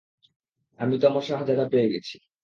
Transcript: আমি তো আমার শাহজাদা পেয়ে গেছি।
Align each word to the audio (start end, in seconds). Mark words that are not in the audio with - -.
আমি 0.79 0.95
তো 1.01 1.05
আমার 1.07 1.23
শাহজাদা 1.23 1.65
পেয়ে 1.71 1.91
গেছি। 1.93 2.15